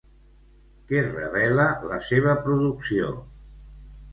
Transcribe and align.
Què 0.91 1.03
revela 1.09 1.67
la 1.91 1.99
seva 2.09 2.33
producció? 2.47 3.13